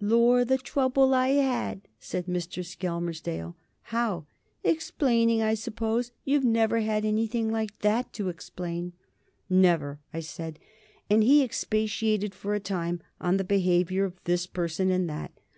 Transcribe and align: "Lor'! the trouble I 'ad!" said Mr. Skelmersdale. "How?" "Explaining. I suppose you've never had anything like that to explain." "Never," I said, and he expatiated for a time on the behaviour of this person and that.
"Lor'! 0.00 0.42
the 0.42 0.56
trouble 0.56 1.12
I 1.12 1.32
'ad!" 1.36 1.82
said 2.00 2.24
Mr. 2.24 2.64
Skelmersdale. 2.64 3.56
"How?" 3.82 4.24
"Explaining. 4.64 5.42
I 5.42 5.52
suppose 5.52 6.12
you've 6.24 6.46
never 6.46 6.80
had 6.80 7.04
anything 7.04 7.50
like 7.52 7.78
that 7.80 8.10
to 8.14 8.30
explain." 8.30 8.94
"Never," 9.50 10.00
I 10.14 10.20
said, 10.20 10.58
and 11.10 11.22
he 11.22 11.42
expatiated 11.44 12.34
for 12.34 12.54
a 12.54 12.58
time 12.58 13.02
on 13.20 13.36
the 13.36 13.44
behaviour 13.44 14.06
of 14.06 14.18
this 14.24 14.46
person 14.46 14.90
and 14.90 15.10
that. 15.10 15.30